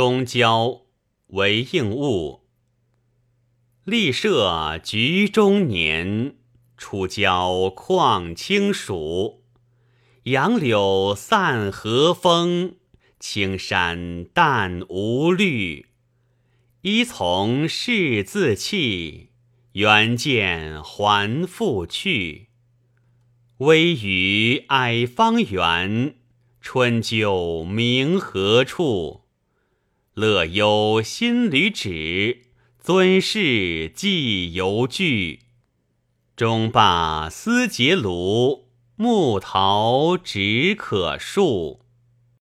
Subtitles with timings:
[0.00, 0.86] 东郊
[1.26, 2.46] 为应物，
[3.84, 6.36] 立社局中年，
[6.78, 9.44] 出郊旷清暑。
[10.22, 12.76] 杨柳散和风，
[13.18, 15.88] 青山淡无绿。
[16.80, 19.32] 依从事自弃，
[19.72, 22.48] 远见还复去。
[23.58, 26.14] 微雨矮方圆，
[26.62, 29.26] 春究明何处？
[30.14, 32.42] 乐忧心旅止，
[32.80, 35.40] 尊事既犹惧。
[36.34, 38.64] 终罢思结庐，
[38.96, 41.80] 木桃只可数。